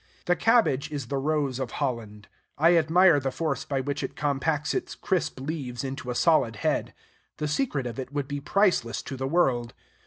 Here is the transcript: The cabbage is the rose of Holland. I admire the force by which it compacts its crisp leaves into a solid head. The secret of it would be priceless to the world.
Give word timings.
The 0.25 0.35
cabbage 0.35 0.91
is 0.91 1.09
the 1.09 1.19
rose 1.19 1.59
of 1.59 1.73
Holland. 1.73 2.27
I 2.57 2.75
admire 2.75 3.19
the 3.19 3.29
force 3.29 3.65
by 3.65 3.81
which 3.81 4.01
it 4.01 4.15
compacts 4.15 4.73
its 4.73 4.95
crisp 4.95 5.39
leaves 5.39 5.83
into 5.83 6.09
a 6.09 6.15
solid 6.15 6.55
head. 6.65 6.95
The 7.37 7.47
secret 7.47 7.85
of 7.85 7.99
it 7.99 8.11
would 8.11 8.27
be 8.27 8.39
priceless 8.41 9.03
to 9.03 9.15
the 9.15 9.27
world. 9.27 9.75